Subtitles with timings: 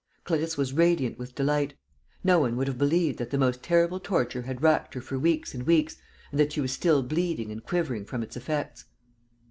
[0.23, 1.75] Clarisse was radiant with delight.
[2.23, 5.53] No one would have believed that the most terrible torture had racked her for weeks
[5.53, 5.97] and weeks
[6.31, 8.85] and that she was still bleeding and quivering from its effects.